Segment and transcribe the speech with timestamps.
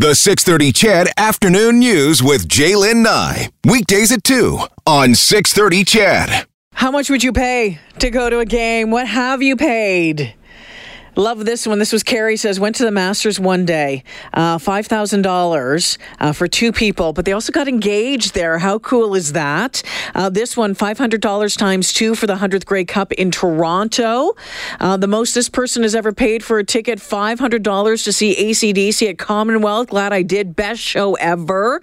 [0.00, 3.50] The 630 CHED Afternoon News with Jaylen Nye.
[3.66, 6.46] Weekdays at 2 on 630 CHED.
[6.72, 8.90] How much would you pay to go to a game?
[8.90, 10.32] What have you paid?
[11.16, 11.78] Love this one.
[11.78, 15.98] This was Carrie says went to the Masters one day, uh, five thousand uh, dollars
[16.34, 18.58] for two people, but they also got engaged there.
[18.58, 19.82] How cool is that?
[20.14, 24.34] Uh, this one five hundred dollars times two for the hundredth Grey Cup in Toronto.
[24.78, 28.12] Uh, the most this person has ever paid for a ticket five hundred dollars to
[28.12, 29.88] see AC/DC at Commonwealth.
[29.88, 30.54] Glad I did.
[30.56, 31.80] Best show ever.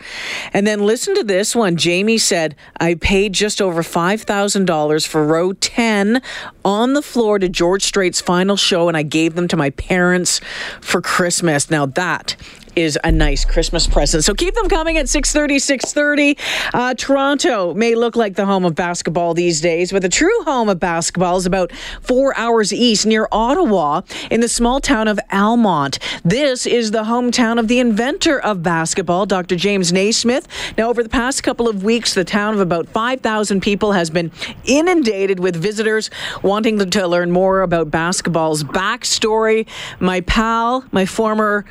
[0.53, 1.77] And then listen to this one.
[1.77, 6.21] Jamie said I paid just over five thousand dollars for row ten
[6.63, 10.39] on the floor to George Strait's final show, and I gave them to my parents
[10.79, 11.71] for Christmas.
[11.71, 12.35] Now that
[12.77, 14.23] is a nice Christmas present.
[14.23, 16.37] So keep them coming at 630, 630.
[16.75, 20.69] Uh, Toronto may look like the home of basketball these days, but the true home
[20.69, 21.71] of basketball is about
[22.03, 25.99] four hours east near Ottawa in the small town of Almonte.
[26.23, 29.55] This is the hometown of the inventor of basketball, Dr.
[29.55, 30.47] James Naismith.
[30.77, 34.31] Now, over the past couple of weeks, the town of about 5,000 people has been
[34.65, 36.11] inundated with visitors
[36.43, 39.65] wanting to learn more about basketball's backstory.
[39.99, 41.65] My pal, my former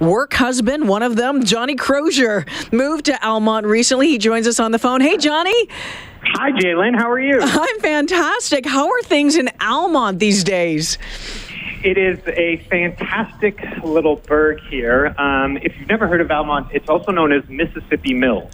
[0.00, 4.08] work husband, one of them, Johnny Crozier, moved to Almonte recently.
[4.08, 5.00] He joins us on the phone.
[5.00, 5.68] Hey, Johnny.
[6.34, 6.96] Hi, Jalen.
[6.98, 7.38] How are you?
[7.40, 8.66] I'm fantastic.
[8.66, 10.98] How are things in Almonte these days?
[11.82, 15.14] It is a fantastic little burg here.
[15.16, 18.50] Um, if you've never heard of Almonte, it's also known as Mississippi Mills,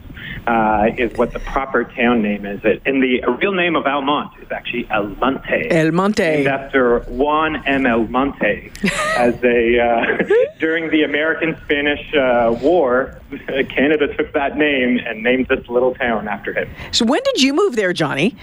[0.47, 2.61] uh, is what the proper town name is.
[2.64, 5.70] It and the real name of Almonte is actually El Monte.
[5.70, 6.22] El Monte.
[6.22, 7.86] Named after Juan M.
[7.86, 8.70] El Monte,
[9.17, 10.25] as a uh,
[10.58, 13.20] during the American-Spanish uh, War,
[13.70, 16.69] Canada took that name and named this little town after him.
[16.92, 18.36] So when did you move there, Johnny?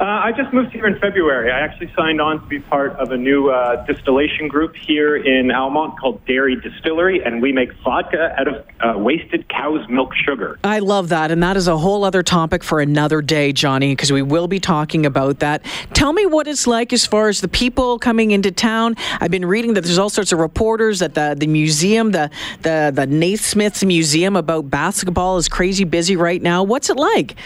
[0.00, 1.50] Uh, I just moved here in February.
[1.50, 5.50] I actually signed on to be part of a new uh, distillation group here in
[5.50, 10.58] Almonte called Dairy Distillery, and we make vodka out of uh, wasted cow's milk sugar.
[10.64, 14.10] I love that, and that is a whole other topic for another day, Johnny, because
[14.10, 15.62] we will be talking about that.
[15.92, 18.96] Tell me what it's like as far as the people coming into town.
[19.20, 22.30] I've been reading that there's all sorts of reporters at the the museum, the
[22.62, 26.62] the the Naismith's Museum about basketball is crazy busy right now.
[26.62, 27.36] What's it like?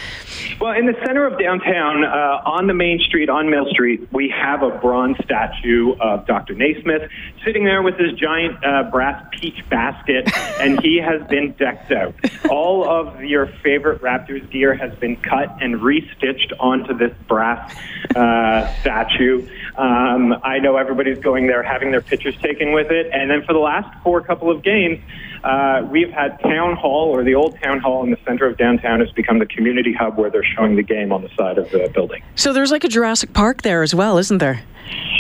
[0.61, 4.29] Well, in the center of downtown, uh, on the main street, on Mill Street, we
[4.29, 6.55] have a bronze statue of Dr.
[6.55, 7.11] Naismith
[7.45, 10.31] sitting there with his giant uh, brass peach basket,
[10.61, 12.15] and he has been decked out.
[12.51, 17.75] All of your favorite Raptors gear has been cut and restitched onto this brass
[18.15, 19.49] uh, statue.
[19.77, 23.53] Um, I know everybody's going there having their pictures taken with it, and then for
[23.53, 25.01] the last four couple of games,
[25.45, 29.01] uh, we've had town hall or the old town hall in the center of downtown
[29.01, 31.91] has become the community hub where they're showing the game on the side of the
[31.95, 32.23] building.
[32.35, 34.63] So there's like a Jurassic Park there as well, isn't there?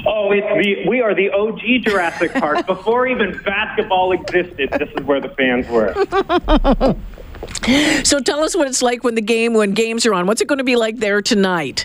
[0.06, 2.66] Oh, it's the we are the OG Jurassic Park.
[2.66, 6.97] Before even basketball existed, this is where the fans were.
[8.04, 10.27] So tell us what it's like when the game when games are on.
[10.27, 11.84] What's it going to be like there tonight?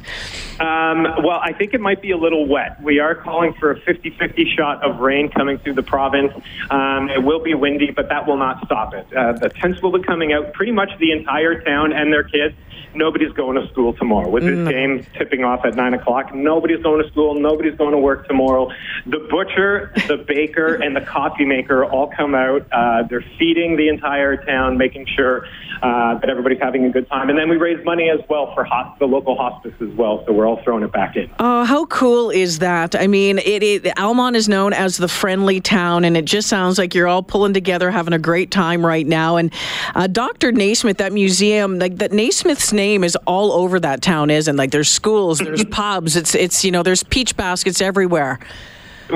[0.60, 2.82] Um, well, I think it might be a little wet.
[2.84, 6.32] We are calling for a 50-50 shot of rain coming through the province.
[6.70, 9.12] Um, it will be windy, but that will not stop it.
[9.12, 12.56] Uh, the tents will be coming out pretty much the entire town and their kids.
[12.94, 14.30] Nobody's going to school tomorrow.
[14.30, 17.40] With this game tipping off at 9 o'clock, nobody's going to school.
[17.40, 18.70] Nobody's going to work tomorrow.
[19.06, 22.68] The butcher, the baker, and the coffee maker all come out.
[22.72, 25.48] Uh, they're feeding the entire town, making sure
[25.82, 27.30] uh, that everybody's having a good time.
[27.30, 30.24] And then we raise money as well for hos- the local hospice as well.
[30.26, 31.30] So we're all throwing it back in.
[31.40, 32.96] Oh, how cool is that?
[32.96, 36.78] I mean, it, it Almonte is known as the friendly town, and it just sounds
[36.78, 39.38] like you're all pulling together, having a great time right now.
[39.38, 39.54] And
[39.96, 40.52] uh, Dr.
[40.52, 44.56] Naismith, that museum, like that Naismith's name is all over that town, isn't?
[44.56, 48.40] Like there's schools, there's pubs, it's it's you know, there's peach baskets everywhere.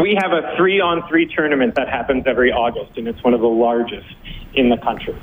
[0.02, 3.40] We have a three on three tournament that happens every August, and it's one of
[3.40, 4.08] the largest
[4.54, 5.16] in the country.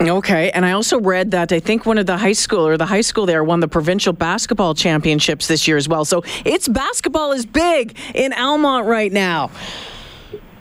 [0.00, 2.86] Okay, and I also read that I think one of the high school or the
[2.86, 6.04] high school there won the provincial basketball championships this year as well.
[6.04, 9.50] So it's basketball is big in Almonte right now.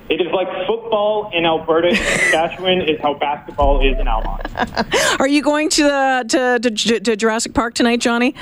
[0.09, 4.49] It is like football in Alberta Saskatchewan is how basketball is in Almonte.
[5.19, 8.35] Are you going to the to, to, to Jurassic Park tonight, Johnny?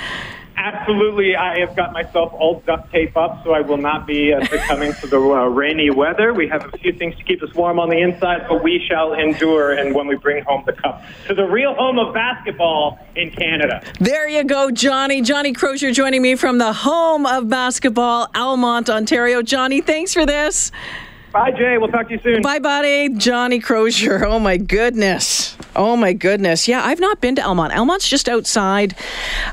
[0.56, 4.44] Absolutely, I have got myself all duct tape up, so I will not be uh,
[4.46, 6.32] succumbing to the uh, rainy weather.
[6.32, 9.14] We have a few things to keep us warm on the inside, but we shall
[9.14, 9.72] endure.
[9.72, 13.82] And when we bring home the cup to the real home of basketball in Canada.
[14.00, 15.22] There you go, Johnny.
[15.22, 19.42] Johnny Crozier joining me from the home of basketball, Almonte, Ontario.
[19.42, 20.70] Johnny, thanks for this.
[21.32, 21.78] Bye, Jay.
[21.78, 22.42] We'll talk to you soon.
[22.42, 23.08] Bye, buddy.
[23.08, 24.24] Johnny Crozier.
[24.26, 25.51] Oh, my goodness.
[25.74, 26.68] Oh my goodness!
[26.68, 27.70] Yeah, I've not been to Elmont.
[27.70, 28.94] Elmont's just outside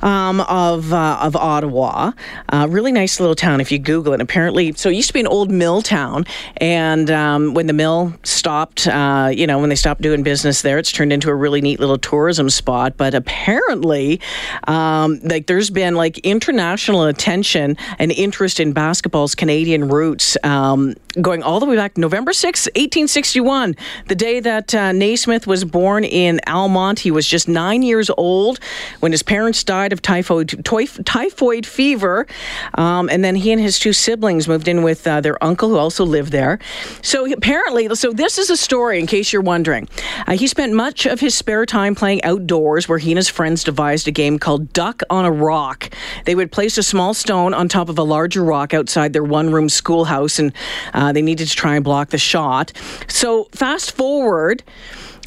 [0.02, 2.12] um, of uh, of Ottawa.
[2.50, 3.62] Uh, really nice little town.
[3.62, 6.26] If you Google it, apparently, so it used to be an old mill town,
[6.58, 10.78] and um, when the mill stopped, uh, you know, when they stopped doing business there,
[10.78, 12.98] it's turned into a really neat little tourism spot.
[12.98, 14.20] But apparently,
[14.68, 21.44] um, like there's been like international attention and interest in basketball's Canadian roots, um, going
[21.44, 23.76] all the way back November 6, 1861,
[24.08, 27.02] the day that uh, Naismith was born in Almonte.
[27.02, 28.60] He was just nine years old
[29.00, 32.28] when his parents died of typhoid typhoid fever,
[32.76, 35.78] um, and then he and his two siblings moved in with uh, their uncle, who
[35.78, 36.60] also lived there.
[37.02, 39.00] So apparently, so this is a story.
[39.00, 39.88] In case you're wondering,
[40.28, 43.64] uh, he spent much of his spare time playing outdoors, where he and his friends
[43.64, 45.90] devised a game called Duck on a Rock.
[46.26, 49.70] They would place a small stone on top of a larger rock outside their one-room
[49.70, 50.54] schoolhouse, and
[50.94, 52.72] uh, they needed to try and block the shot.
[53.08, 54.64] So fast forward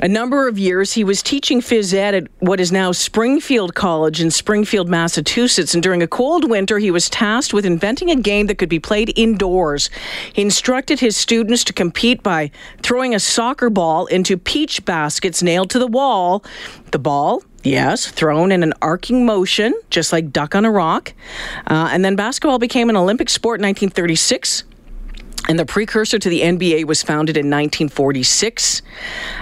[0.03, 4.21] a number of years, he was teaching phys ed at what is now Springfield College
[4.21, 5.75] in Springfield, Massachusetts.
[5.75, 8.81] And during a cold winter, he was tasked with inventing a game that could be
[8.81, 9.91] played indoors.
[10.33, 12.51] He instructed his students to compete by
[12.83, 16.45] throwing a soccer ball into peach baskets nailed to the wall.
[16.91, 21.13] The ball, Yes, thrown in an arcing motion, just like duck on a rock.
[21.69, 24.65] Uh, and then basketball became an Olympic sport in 1936.
[25.49, 28.83] And the precursor to the NBA was founded in 1946.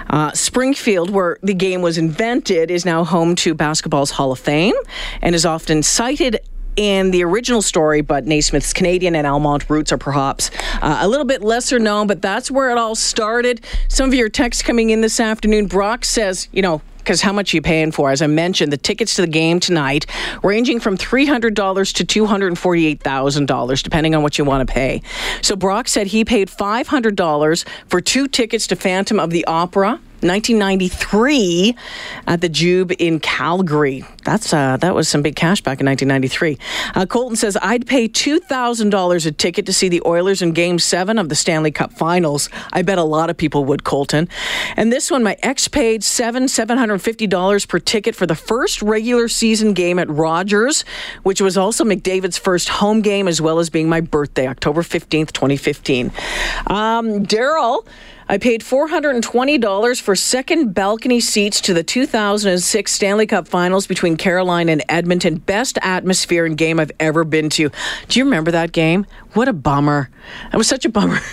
[0.09, 4.75] Uh, Springfield, where the game was invented, is now home to basketball's Hall of Fame
[5.21, 6.39] and is often cited
[6.75, 10.49] in the original story, but Naismith's Canadian and Almonte roots are perhaps
[10.81, 13.61] uh, a little bit lesser known, but that's where it all started.
[13.87, 15.67] Some of your texts coming in this afternoon.
[15.67, 18.11] Brock says, you know, because how much are you paying for?
[18.11, 20.05] As I mentioned, the tickets to the game tonight
[20.43, 21.53] ranging from $300
[21.93, 25.01] to $248,000, depending on what you want to pay.
[25.41, 31.75] So Brock said he paid $500 for two tickets to Phantom of the Opera 1993
[32.27, 34.03] at the Jube in Calgary.
[34.23, 36.57] That's uh, that was some big cash back in 1993.
[36.95, 40.51] Uh, Colton says I'd pay two thousand dollars a ticket to see the Oilers in
[40.51, 42.49] Game Seven of the Stanley Cup Finals.
[42.71, 44.29] I bet a lot of people would, Colton.
[44.77, 48.35] And this one, my ex paid seven seven hundred fifty dollars per ticket for the
[48.35, 50.85] first regular season game at Rogers,
[51.23, 55.33] which was also McDavid's first home game, as well as being my birthday, October fifteenth,
[55.33, 56.11] 2015.
[56.67, 57.85] Um, Daryl.
[58.31, 64.71] I paid $420 for second balcony seats to the 2006 Stanley Cup Finals between Carolina
[64.71, 65.35] and Edmonton.
[65.35, 67.69] Best atmosphere and game I've ever been to.
[68.07, 69.05] Do you remember that game?
[69.33, 70.09] What a bummer.
[70.49, 71.19] That was such a bummer.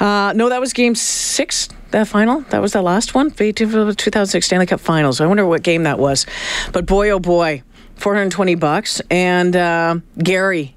[0.00, 2.40] Uh, no, that was game six, that final.
[2.48, 5.20] That was the last one, 2006 Stanley Cup Finals.
[5.20, 6.24] I wonder what game that was.
[6.72, 7.62] But boy, oh boy,
[7.96, 9.02] 420 bucks.
[9.10, 10.74] And uh, Gary,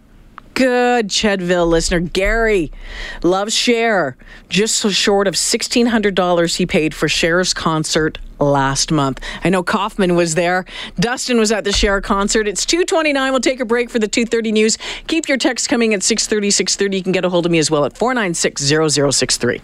[0.55, 2.71] good Chedville listener, Gary,
[3.21, 4.17] loves Cher.
[4.49, 9.19] Just so short of $1,600 he paid for Cher's concert last month.
[9.43, 10.65] I know Kaufman was there.
[10.99, 12.47] Dustin was at the Cher concert.
[12.47, 13.31] It's 229.
[13.31, 14.77] We'll take a break for the 230 news.
[15.07, 16.97] Keep your texts coming at 630, 630.
[16.97, 19.61] You can get a hold of me as well at 496 0063.